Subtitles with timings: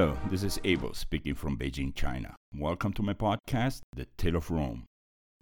[0.00, 2.34] Hello, this is Abel speaking from Beijing, China.
[2.56, 4.86] Welcome to my podcast, The Tale of Rome,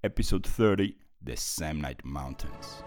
[0.03, 2.83] episode 30 The Samnite Mountains.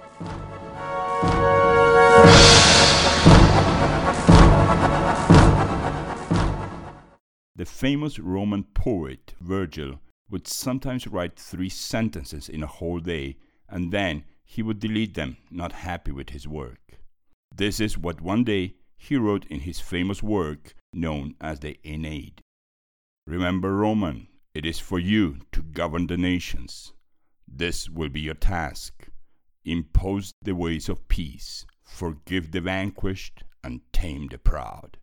[7.55, 13.37] The famous Roman poet Virgil would sometimes write three sentences in a whole day
[13.69, 16.99] and then he would delete them, not happy with his work.
[17.55, 22.41] This is what one day he wrote in his famous work known as the Aeneid.
[23.27, 26.93] Remember, Roman, it is for you to govern the nations.
[27.47, 29.07] This will be your task.
[29.63, 34.97] Impose the ways of peace, forgive the vanquished, and tame the proud.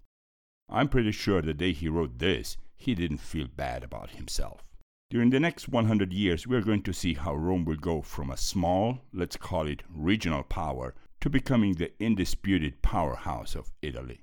[0.68, 4.64] I'm pretty sure the day he wrote this, he didn't feel bad about himself.
[5.10, 8.30] During the next 100 years, we are going to see how Rome will go from
[8.30, 14.20] a small, let's call it regional power, to becoming the undisputed powerhouse of Italy.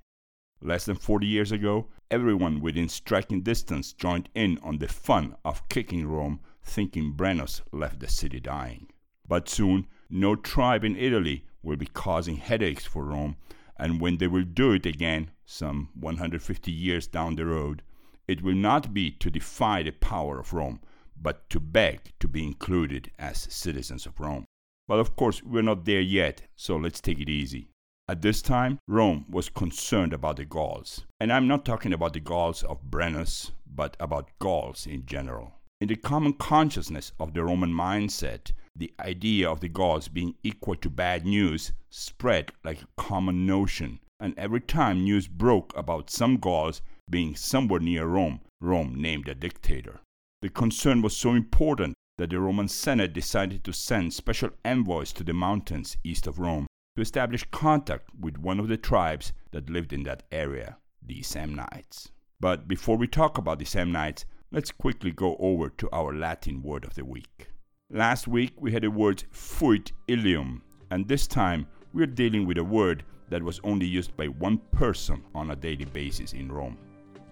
[0.61, 5.67] Less than 40 years ago, everyone within striking distance joined in on the fun of
[5.69, 8.87] kicking Rome, thinking Brennus left the city dying.
[9.27, 13.37] But soon, no tribe in Italy will be causing headaches for Rome,
[13.77, 17.81] and when they will do it again, some 150 years down the road,
[18.27, 20.79] it will not be to defy the power of Rome,
[21.19, 24.45] but to beg to be included as citizens of Rome.
[24.87, 27.67] But of course, we're not there yet, so let's take it easy.
[28.07, 31.05] At this time, Rome was concerned about the Gauls.
[31.19, 35.55] And I'm not talking about the Gauls of Brennus, but about Gauls in general.
[35.81, 40.75] In the common consciousness of the Roman mindset, the idea of the Gauls being equal
[40.75, 46.37] to bad news spread like a common notion, and every time news broke about some
[46.37, 49.99] Gauls being somewhere near Rome, Rome named a dictator.
[50.43, 55.23] The concern was so important that the Roman Senate decided to send special envoys to
[55.23, 59.91] the mountains east of Rome to establish contact with one of the tribes that lived
[59.91, 62.09] in that area, the Samnites.
[62.39, 66.85] But before we talk about the Samnites, let's quickly go over to our Latin word
[66.85, 67.49] of the week.
[67.89, 72.63] Last week we had the word fuit ilium, and this time we're dealing with a
[72.63, 76.77] word that was only used by one person on a daily basis in Rome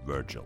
[0.06, 0.46] Virgil.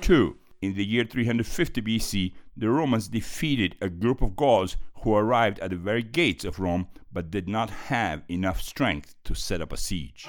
[0.00, 0.36] 2.
[0.62, 5.70] In the year 350 BC, the Romans defeated a group of Gauls who arrived at
[5.70, 9.76] the very gates of Rome but did not have enough strength to set up a
[9.76, 10.28] siege.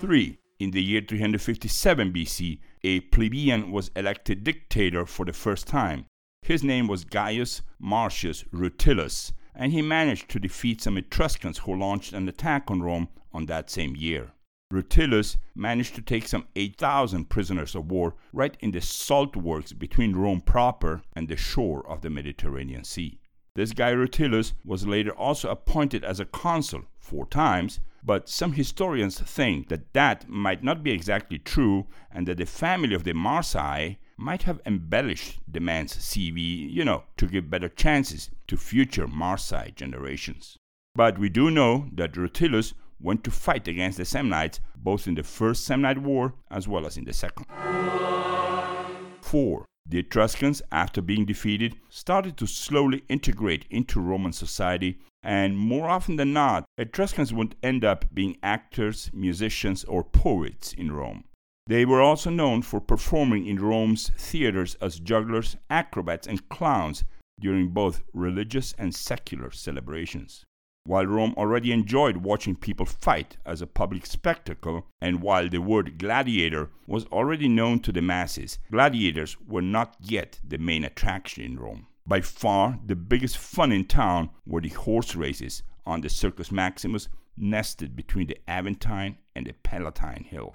[0.00, 0.38] 3.
[0.58, 6.06] In the year 357 BC, a plebeian was elected dictator for the first time.
[6.40, 12.14] His name was Gaius Marcius Rutilus, and he managed to defeat some Etruscans who launched
[12.14, 14.32] an attack on Rome on that same year.
[14.72, 20.16] Rutilus managed to take some 8,000 prisoners of war right in the salt works between
[20.16, 23.20] Rome proper and the shore of the Mediterranean Sea.
[23.54, 29.20] This guy Rutilus was later also appointed as a consul four times, but some historians
[29.20, 33.98] think that that might not be exactly true and that the family of the Marsi
[34.16, 39.72] might have embellished the man's CV, you know, to give better chances to future Marsi
[39.74, 40.56] generations.
[40.94, 45.22] But we do know that Rutilius went to fight against the Samnites both in the
[45.22, 47.46] First Samnite War as well as in the Second.
[49.22, 49.64] 4.
[49.86, 56.16] The Etruscans, after being defeated, started to slowly integrate into Roman society, and more often
[56.16, 61.24] than not, Etruscans would end up being actors, musicians, or poets in Rome.
[61.66, 67.04] They were also known for performing in Rome's theaters as jugglers, acrobats, and clowns
[67.38, 70.44] during both religious and secular celebrations.
[70.84, 75.98] While Rome already enjoyed watching people fight as a public spectacle, and while the word
[75.98, 81.58] gladiator was already known to the masses, gladiators were not yet the main attraction in
[81.58, 81.86] Rome.
[82.06, 87.08] By far, the biggest fun in town were the horse races on the Circus Maximus,
[87.36, 90.54] nested between the Aventine and the Palatine Hill.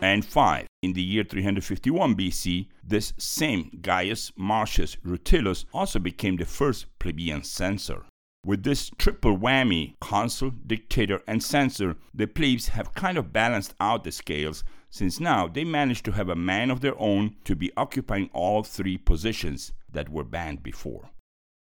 [0.00, 0.66] And 5.
[0.82, 7.44] In the year 351 BC, this same Gaius Marcius Rutilius also became the first plebeian
[7.44, 8.04] censor.
[8.44, 14.02] With this triple whammy, consul, dictator, and censor, the plebes have kind of balanced out
[14.02, 17.72] the scales since now they manage to have a man of their own to be
[17.76, 21.10] occupying all three positions that were banned before.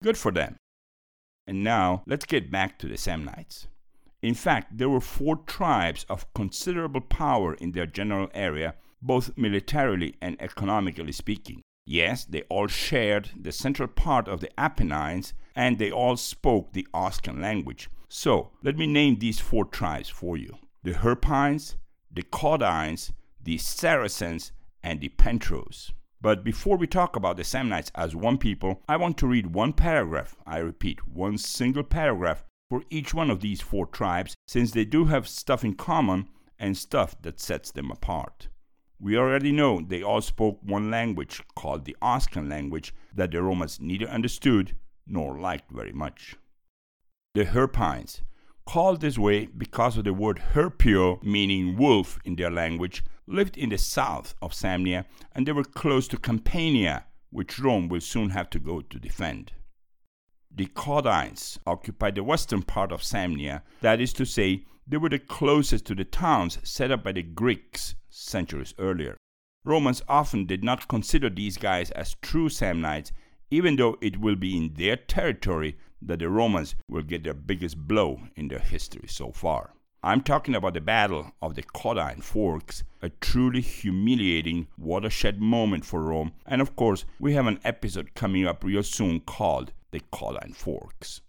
[0.01, 0.55] Good for them.
[1.45, 3.67] And now let's get back to the Samnites.
[4.21, 10.15] In fact, there were four tribes of considerable power in their general area, both militarily
[10.21, 11.61] and economically speaking.
[11.85, 16.87] Yes, they all shared the central part of the Apennines and they all spoke the
[16.93, 17.89] Oscan language.
[18.07, 21.75] So, let me name these four tribes for you the Herpines,
[22.09, 23.11] the Caudines,
[23.43, 25.91] the Saracens, and the Pentros.
[26.21, 29.73] But before we talk about the Samnites as one people, I want to read one
[29.73, 34.85] paragraph, I repeat, one single paragraph for each one of these four tribes, since they
[34.85, 38.47] do have stuff in common and stuff that sets them apart.
[38.97, 43.81] We already know they all spoke one language called the Oscan language that the Romans
[43.81, 44.73] neither understood
[45.09, 46.35] nor liked very much.
[47.33, 48.21] The Herpines,
[48.69, 53.69] called this way because of the word herpio, meaning wolf in their language, lived in
[53.69, 58.47] the south of Samnia and they were close to Campania, which Rome will soon have
[58.51, 59.53] to go to defend.
[60.55, 65.17] The Caudines occupied the western part of Samnia, that is to say, they were the
[65.17, 69.17] closest to the towns set up by the Greeks centuries earlier.
[69.65, 73.11] Romans often did not consider these guys as true Samnites,
[73.51, 77.77] even though it will be in their territory that the Romans will get their biggest
[77.87, 79.73] blow in their history so far.
[80.01, 86.01] I'm talking about the Battle of the Caudine Forks, a truly humiliating watershed moment for
[86.01, 90.53] Rome, and of course, we have an episode coming up real soon called the Caudine
[90.55, 91.19] Forks.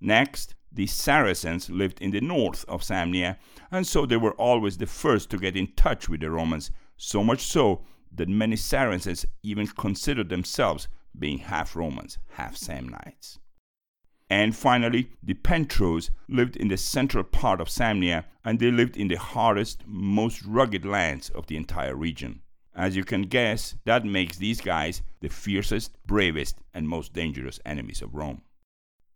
[0.00, 3.36] Next, the Saracens lived in the north of Samnia,
[3.70, 7.22] and so they were always the first to get in touch with the Romans, so
[7.22, 7.82] much so
[8.12, 10.88] that many Saracens even considered themselves
[11.18, 13.38] being half Romans, half Samnites.
[14.30, 19.08] And finally, the Pentros lived in the central part of Samnia, and they lived in
[19.08, 22.40] the hardest, most rugged lands of the entire region.
[22.74, 28.02] As you can guess, that makes these guys the fiercest, bravest, and most dangerous enemies
[28.02, 28.42] of Rome.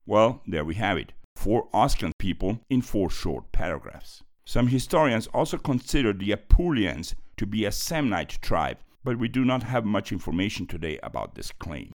[0.06, 4.25] Well, there we have it four Oscan people in four short paragraphs.
[4.45, 9.62] Some historians also consider the Apulians to be a Samnite tribe, but we do not
[9.62, 11.93] have much information today about this claim.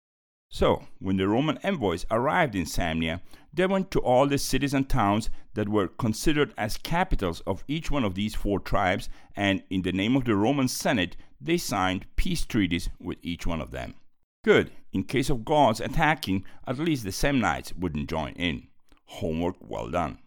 [0.49, 4.87] So, when the Roman envoys arrived in Samnia, they went to all the cities and
[4.87, 9.81] towns that were considered as capitals of each one of these four tribes, and in
[9.81, 13.95] the name of the Roman Senate, they signed peace treaties with each one of them.
[14.43, 18.67] Good, in case of Gauls attacking, at least the Samnites wouldn't join in
[19.05, 20.19] homework well done.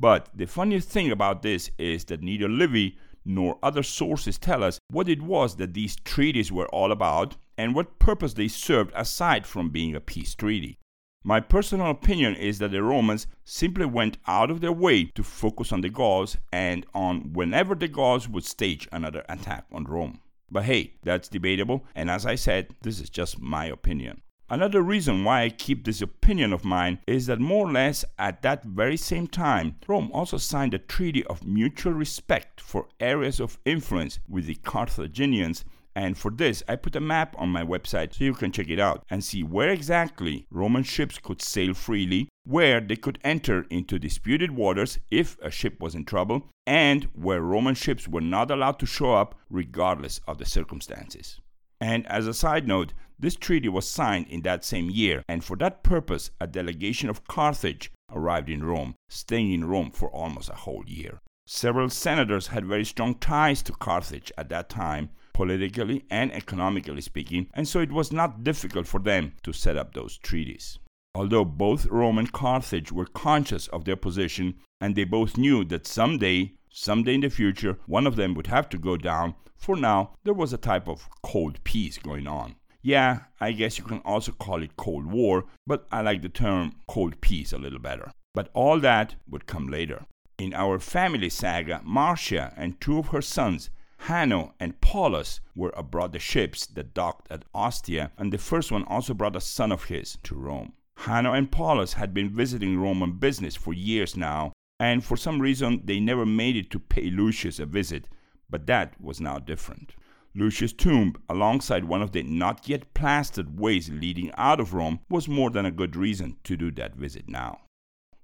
[0.00, 4.78] But the funniest thing about this is that neither Livy nor other sources tell us
[4.90, 9.46] what it was that these treaties were all about and what purpose they served aside
[9.46, 10.78] from being a peace treaty.
[11.26, 15.72] My personal opinion is that the Romans simply went out of their way to focus
[15.72, 20.20] on the Gauls and on whenever the Gauls would stage another attack on Rome.
[20.50, 24.20] But hey, that's debatable, and as I said, this is just my opinion.
[24.50, 28.42] Another reason why I keep this opinion of mine is that more or less at
[28.42, 33.58] that very same time, Rome also signed a treaty of mutual respect for areas of
[33.64, 35.64] influence with the Carthaginians
[35.96, 38.80] and for this, I put a map on my website so you can check it
[38.80, 43.98] out and see where exactly Roman ships could sail freely, where they could enter into
[43.98, 48.80] disputed waters if a ship was in trouble, and where Roman ships were not allowed
[48.80, 51.40] to show up regardless of the circumstances.
[51.80, 55.56] And as a side note, this treaty was signed in that same year, and for
[55.58, 60.54] that purpose, a delegation of Carthage arrived in Rome, staying in Rome for almost a
[60.54, 61.20] whole year.
[61.46, 67.48] Several senators had very strong ties to Carthage at that time, politically and economically speaking,
[67.52, 70.78] and so it was not difficult for them to set up those treaties.
[71.14, 75.86] Although both Rome and Carthage were conscious of their position, and they both knew that
[75.86, 80.14] someday, someday in the future, one of them would have to go down, for now
[80.24, 82.56] there was a type of cold peace going on.
[82.86, 86.74] Yeah, I guess you can also call it Cold War, but I like the term
[86.86, 88.12] Cold Peace a little better.
[88.34, 90.04] But all that would come later.
[90.38, 96.12] In our family saga, Marcia and two of her sons, Hanno and Paulus, were aboard
[96.12, 99.84] the ships that docked at Ostia, and the first one also brought a son of
[99.84, 100.74] his to Rome.
[100.98, 105.40] Hanno and Paulus had been visiting Rome on business for years now, and for some
[105.40, 108.10] reason they never made it to pay Lucius a visit,
[108.50, 109.94] but that was now different.
[110.36, 115.28] Lucius' tomb, alongside one of the not yet plastered ways leading out of Rome, was
[115.28, 117.60] more than a good reason to do that visit now.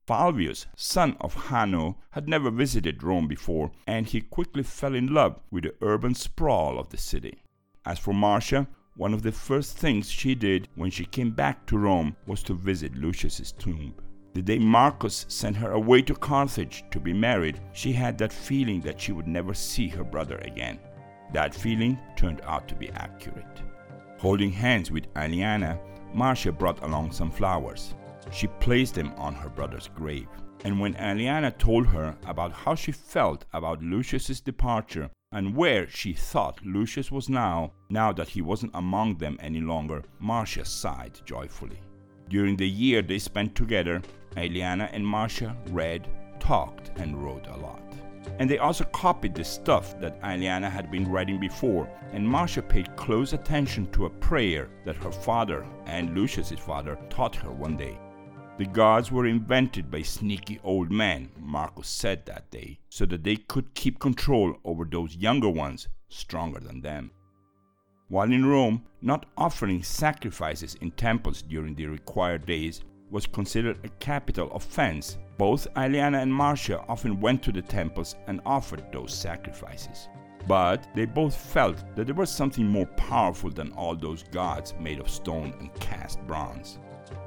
[0.09, 5.39] Falvius, son of Hanno, had never visited Rome before, and he quickly fell in love
[5.53, 7.45] with the urban sprawl of the city.
[7.87, 11.79] As for Marcia, one of the first things she did when she came back to
[11.79, 13.95] Rome was to visit Lucius's tomb.
[14.35, 18.81] The day Marcus sent her away to Carthage to be married, she had that feeling
[18.81, 20.81] that she would never see her brother again.
[21.33, 23.63] That feeling turned out to be accurate.
[24.19, 25.79] Holding hands with Aeliana,
[26.13, 27.95] Marcia brought along some flowers.
[28.33, 30.29] She placed them on her brother's grave.
[30.65, 36.13] And when Aeliana told her about how she felt about Lucius's departure and where she
[36.13, 41.81] thought Lucius was now, now that he wasn't among them any longer, Marcia sighed joyfully.
[42.29, 44.03] During the year they spent together,
[44.37, 46.09] Aeliana and Marcia read,
[46.41, 47.83] talked, and wrote a lot.
[48.39, 52.95] And they also copied the stuff that Aeliana had been writing before, and Marcia paid
[52.97, 57.99] close attention to a prayer that her father and Lucius's father taught her one day.
[58.59, 63.37] The gods were invented by sneaky old men, Marcus said that day, so that they
[63.37, 67.11] could keep control over those younger ones stronger than them.
[68.09, 73.89] While in Rome, not offering sacrifices in temples during the required days was considered a
[74.01, 80.09] capital offense, both Aeliana and Marcia often went to the temples and offered those sacrifices.
[80.47, 85.01] But they both felt that there was something more powerful than all those gods made
[85.01, 86.79] of stone and cast bronze.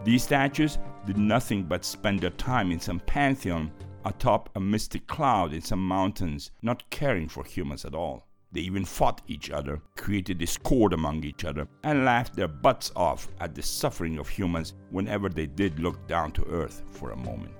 [0.04, 3.72] These statues did nothing but spend their time in some pantheon
[4.06, 8.28] atop a mystic cloud in some mountains, not caring for humans at all.
[8.54, 13.28] They even fought each other, created discord among each other, and laughed their butts off
[13.40, 17.56] at the suffering of humans whenever they did look down to earth for a moment.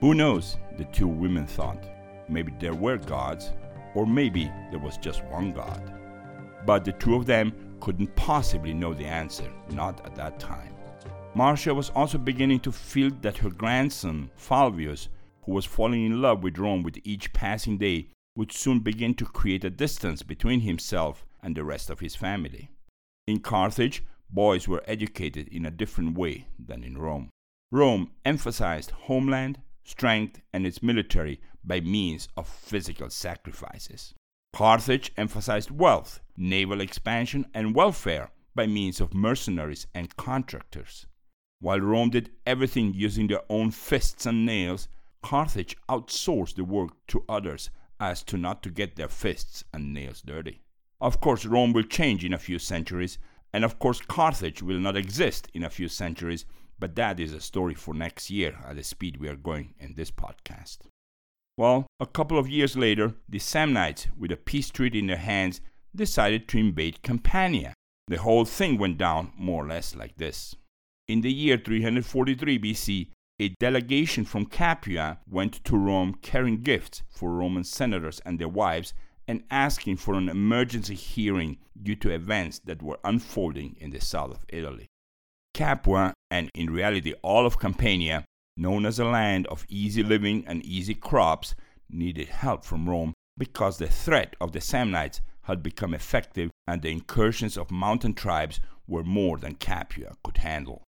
[0.00, 1.84] Who knows, the two women thought.
[2.30, 3.52] Maybe there were gods,
[3.94, 5.92] or maybe there was just one god.
[6.64, 10.74] But the two of them couldn't possibly know the answer, not at that time.
[11.34, 15.08] Marcia was also beginning to feel that her grandson, Falvius,
[15.44, 19.24] who was falling in love with Rome with each passing day, would soon begin to
[19.24, 22.70] create a distance between himself and the rest of his family.
[23.26, 27.28] In Carthage, boys were educated in a different way than in Rome.
[27.70, 34.14] Rome emphasized homeland, strength, and its military by means of physical sacrifices.
[34.52, 41.06] Carthage emphasized wealth, naval expansion, and welfare by means of mercenaries and contractors.
[41.60, 44.88] While Rome did everything using their own fists and nails,
[45.22, 47.70] Carthage outsourced the work to others
[48.02, 50.60] as to not to get their fists and nails dirty.
[51.00, 53.16] Of course, Rome will change in a few centuries,
[53.52, 56.44] and of course, Carthage will not exist in a few centuries,
[56.80, 59.94] but that is a story for next year at the speed we are going in
[59.94, 60.78] this podcast.
[61.56, 65.60] Well, a couple of years later, the Samnites, with a peace treaty in their hands,
[65.94, 67.74] decided to invade Campania.
[68.08, 70.56] The whole thing went down more or less like this.
[71.06, 77.30] In the year 343 BC, a delegation from Capua went to Rome carrying gifts for
[77.30, 78.94] Roman senators and their wives
[79.26, 84.32] and asking for an emergency hearing due to events that were unfolding in the south
[84.32, 84.86] of Italy.
[85.54, 88.24] Capua, and in reality all of Campania,
[88.56, 91.54] known as a land of easy living and easy crops,
[91.90, 96.90] needed help from Rome because the threat of the Samnites had become effective and the
[96.90, 100.82] incursions of mountain tribes were more than Capua could handle.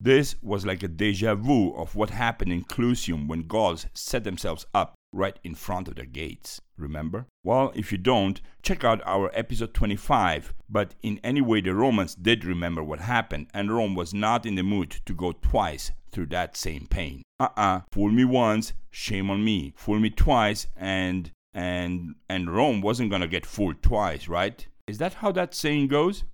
[0.00, 4.66] This was like a deja vu of what happened in Clusium when Gauls set themselves
[4.74, 6.60] up right in front of their gates.
[6.76, 7.26] Remember?
[7.44, 10.52] Well, if you don't, check out our episode 25.
[10.68, 14.56] But in any way, the Romans did remember what happened, and Rome was not in
[14.56, 17.22] the mood to go twice through that same pain.
[17.38, 17.62] Uh uh-uh.
[17.62, 19.74] uh, fool me once, shame on me.
[19.76, 24.66] Fool me twice, and and and Rome wasn't gonna get fooled twice, right?
[24.86, 26.24] Is that how that saying goes?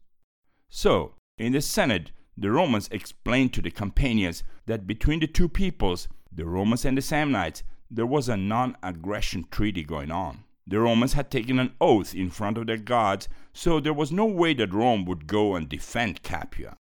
[0.70, 6.08] So, in the Senate, the Romans explained to the Campanians that between the two peoples,
[6.32, 10.44] the Romans and the Samnites, there was a non aggression treaty going on.
[10.66, 14.26] The Romans had taken an oath in front of their gods, so there was no
[14.26, 16.76] way that Rome would go and defend Capua.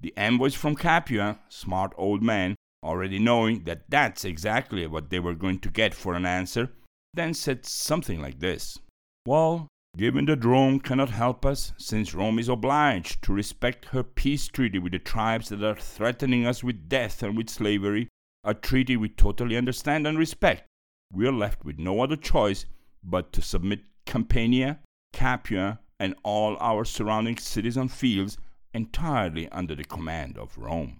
[0.00, 5.34] The envoys from Capua, smart old men, already knowing that that's exactly what they were
[5.34, 6.70] going to get for an answer,
[7.14, 8.78] then said something like this
[9.26, 14.48] Well, given that Rome cannot help us, since Rome is obliged to respect her peace
[14.48, 18.08] treaty with the tribes that are threatening us with death and with slavery,
[18.42, 20.66] a treaty we totally understand and respect,
[21.12, 22.64] we are left with no other choice
[23.04, 24.80] but to submit Campania,
[25.12, 28.38] Capua, and all our surrounding cities and fields
[28.72, 30.98] entirely under the command of Rome.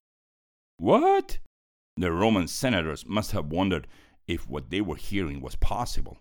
[0.77, 1.39] What?
[1.97, 3.87] The Roman senators must have wondered
[4.27, 6.19] if what they were hearing was possible.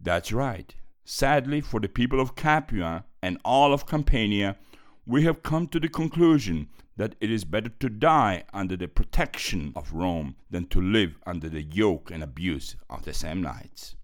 [0.00, 0.74] That's right.
[1.12, 4.56] Sadly, for the people of Capua and all of Campania,
[5.04, 9.72] we have come to the conclusion that it is better to die under the protection
[9.74, 13.96] of Rome than to live under the yoke and abuse of the Samnites.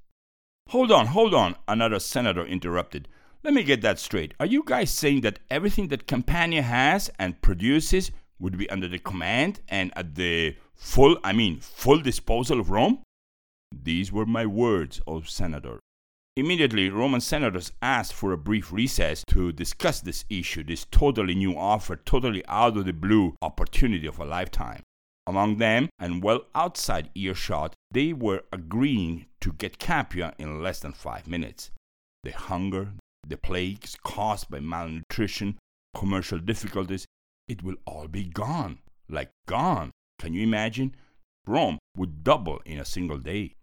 [0.70, 3.06] Hold on, hold on, another senator interrupted.
[3.44, 4.34] Let me get that straight.
[4.40, 8.10] Are you guys saying that everything that Campania has and produces
[8.40, 12.98] would be under the command and at the full, I mean, full disposal of Rome?
[13.70, 15.78] These were my words, O senator.
[16.38, 21.56] Immediately, Roman senators asked for a brief recess to discuss this issue, this totally new
[21.56, 24.82] offer, totally out of the blue opportunity of a lifetime.
[25.26, 30.92] Among them, and well outside earshot, they were agreeing to get Capua in less than
[30.92, 31.70] five minutes.
[32.22, 32.92] The hunger,
[33.26, 35.56] the plagues caused by malnutrition,
[35.94, 37.06] commercial difficulties,
[37.48, 38.80] it will all be gone.
[39.08, 39.90] Like gone.
[40.18, 40.96] Can you imagine?
[41.46, 43.54] Rome would double in a single day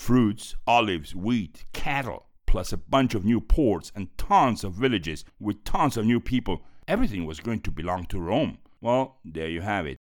[0.00, 5.62] fruits, olives, wheat, cattle, plus a bunch of new ports and tons of villages with
[5.62, 6.62] tons of new people.
[6.88, 8.56] Everything was going to belong to Rome.
[8.80, 9.98] Well, there you have it.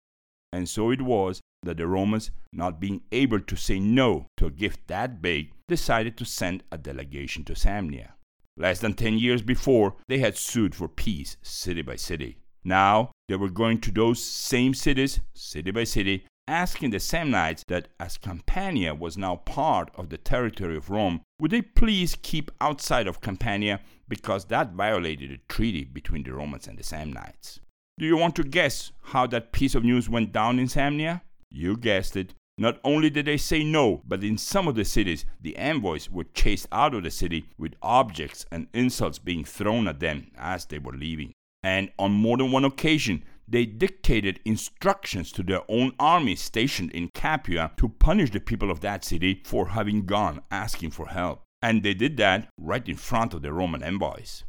[0.53, 4.53] And so it was that the Romans, not being able to say no to a
[4.53, 8.13] gift that big, decided to send a delegation to Samnia.
[8.57, 12.39] Less than 10 years before, they had sued for peace city by city.
[12.65, 17.89] Now, they were going to those same cities, city by city, asking the Samnites that
[18.01, 23.07] as Campania was now part of the territory of Rome, would they please keep outside
[23.07, 27.61] of Campania because that violated a treaty between the Romans and the Samnites.
[27.99, 31.23] Do you want to guess how that piece of news went down in Samnia?
[31.51, 32.35] You guessed it.
[32.57, 36.25] Not only did they say no, but in some of the cities, the envoys were
[36.35, 40.79] chased out of the city with objects and insults being thrown at them as they
[40.79, 41.33] were leaving.
[41.63, 47.09] And on more than one occasion, they dictated instructions to their own army stationed in
[47.15, 51.43] Capua to punish the people of that city for having gone asking for help.
[51.63, 54.45] And they did that right in front of the Roman envoys.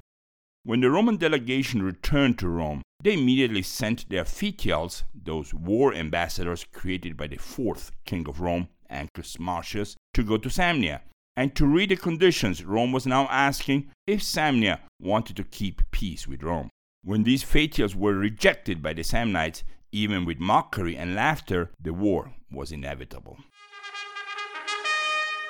[0.64, 6.66] When the Roman delegation returned to Rome, they immediately sent their fetiales, those war ambassadors
[6.66, 11.02] created by the fourth king of Rome, Ancus Marcius, to go to Samnia
[11.38, 16.28] and to read the conditions Rome was now asking if Samnia wanted to keep peace
[16.28, 16.70] with Rome.
[17.02, 22.34] When these fetiales were rejected by the Samnites, even with mockery and laughter, the war
[22.52, 23.38] was inevitable.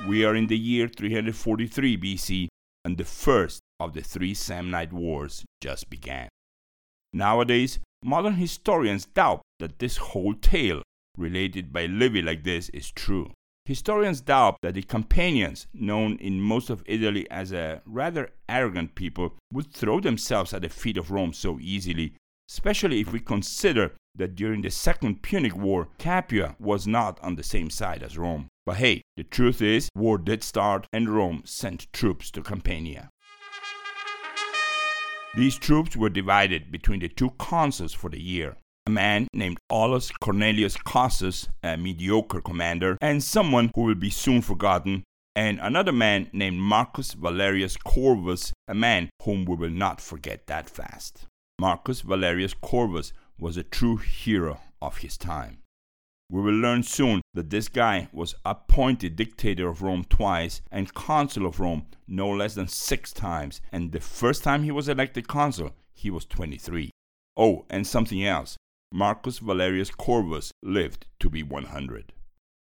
[0.08, 2.48] We are in the year 343 BC,
[2.86, 6.30] and the first of the three Samnite wars just began.
[7.14, 10.84] Nowadays, modern historians doubt that this whole tale,
[11.18, 13.32] related by Livy like this, is true.
[13.70, 19.36] Historians doubt that the Campanians, known in most of Italy as a rather arrogant people,
[19.54, 22.16] would throw themselves at the feet of Rome so easily,
[22.50, 27.44] especially if we consider that during the Second Punic War, Capua was not on the
[27.44, 28.48] same side as Rome.
[28.66, 33.10] But hey, the truth is, war did start and Rome sent troops to Campania.
[35.36, 38.58] These troops were divided between the two consuls for the year
[38.90, 44.42] a man named Aulus Cornelius Cossus, a mediocre commander, and someone who will be soon
[44.42, 45.04] forgotten,
[45.36, 50.68] and another man named Marcus Valerius Corvus, a man whom we will not forget that
[50.68, 51.28] fast.
[51.62, 55.60] Marcus Valerius Corvus was a true hero of his time.
[56.32, 61.46] We will learn soon that this guy was appointed dictator of Rome twice and consul
[61.46, 65.76] of Rome no less than six times, and the first time he was elected consul,
[65.94, 66.90] he was 23.
[67.38, 68.58] Oh, and something else.
[68.92, 72.14] Marcus Valerius Corvus lived to be 100.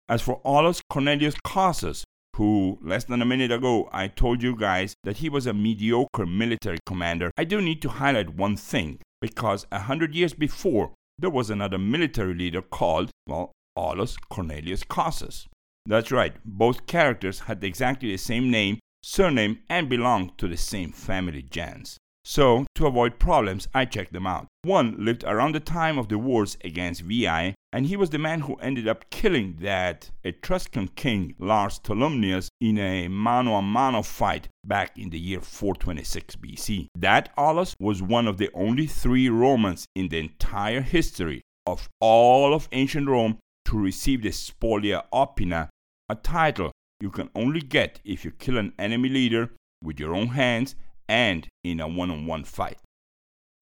[0.08, 2.04] As for Aulus Cornelius Cossus,
[2.36, 6.26] who less than a minute ago I told you guys that he was a mediocre
[6.26, 11.30] military commander, I do need to highlight one thing because a hundred years before there
[11.30, 15.46] was another military leader called, well, Aulus Cornelius Cossus.
[15.86, 20.92] That's right, both characters had exactly the same name, surname, and belonged to the same
[20.92, 21.98] family gens.
[22.24, 24.46] So, to avoid problems, I checked them out.
[24.62, 28.40] One lived around the time of the wars against Veii, and he was the man
[28.40, 34.48] who ended up killing that Etruscan king Lars Tolumnius in a mano a mano fight
[34.64, 36.86] back in the year 426 BC.
[36.94, 42.54] That Aulus was one of the only three Romans in the entire history of all
[42.54, 45.68] of ancient Rome to receive the Spolia opima,
[46.08, 49.50] a title you can only get if you kill an enemy leader
[49.82, 50.76] with your own hands
[51.08, 52.78] and in a one on one fight.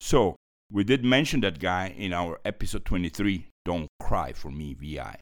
[0.01, 0.37] So,
[0.73, 5.17] we did mention that guy in our episode 23, Don't Cry for Me Veii.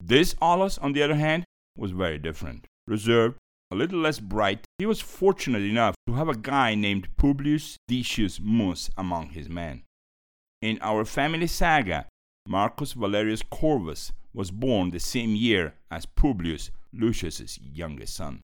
[0.00, 1.44] This Aulus, on the other hand,
[1.76, 2.66] was very different.
[2.86, 3.36] Reserved,
[3.70, 8.40] a little less bright, he was fortunate enough to have a guy named Publius Decius
[8.40, 9.82] Mus among his men.
[10.60, 12.06] In our family saga,
[12.46, 18.40] Marcus Valerius Corvus was born the same year as Publius, Lucius's youngest son.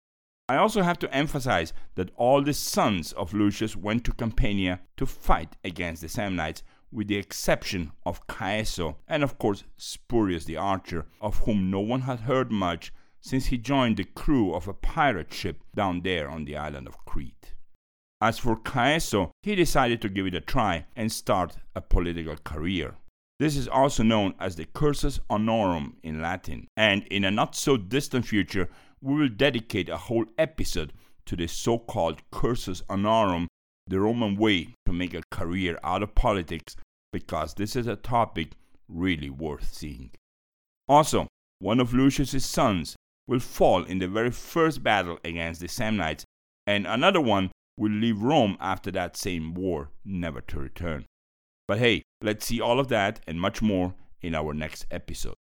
[0.51, 5.05] I also have to emphasize that all the sons of Lucius went to Campania to
[5.05, 11.05] fight against the Samnites, with the exception of Caeso and, of course, Spurius the archer,
[11.21, 15.35] of whom no one had heard much since he joined the crew of a pirate
[15.35, 17.53] ship down there on the island of Crete.
[18.23, 22.97] As for Caeso, he decided to give it a try and start a political career.
[23.39, 27.77] This is also known as the cursus honorum in Latin, and in a not so
[27.77, 28.69] distant future,
[29.01, 30.93] we will dedicate a whole episode
[31.27, 33.47] to the so called cursus honorum,
[33.87, 36.77] the Roman way to make a career out of politics,
[37.13, 38.53] because this is a topic
[38.89, 40.11] really worth seeing.
[40.89, 41.27] Also,
[41.59, 46.25] one of Lucius's sons will fall in the very first battle against the Samnites,
[46.67, 51.05] and another one will leave Rome after that same war, never to return.
[51.67, 55.35] But hey, let's see all of that and much more in our next episode.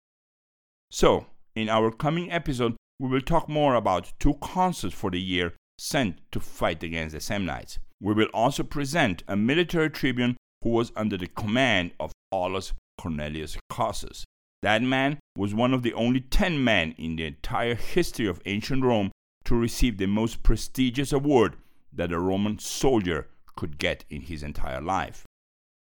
[0.92, 5.54] So, in our coming episode, we will talk more about two consuls for the year
[5.78, 7.78] sent to fight against the Samnites.
[8.02, 13.58] We will also present a military tribune who was under the command of Aulus Cornelius
[13.70, 14.24] Cossus.
[14.64, 18.84] That man was one of the only 10 men in the entire history of ancient
[18.84, 19.12] Rome
[19.46, 21.56] to receive the most prestigious award
[21.94, 25.26] that a Roman soldier could get in his entire life.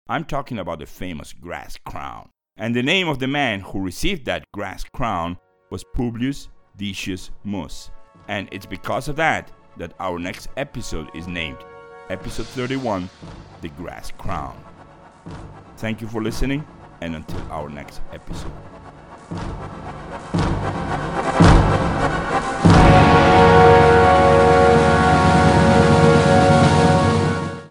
[0.09, 2.31] I'm talking about the famous grass crown.
[2.57, 5.39] And the name of the man who received that grass crown
[5.71, 6.49] was Publius
[6.83, 7.93] Decius Mus.
[8.27, 11.59] And it's because of that that our next episode is named
[12.11, 13.09] Episode 31
[13.61, 14.61] The Grass Crown.
[15.77, 16.67] Thank you for listening,
[17.01, 18.51] and until our next episode.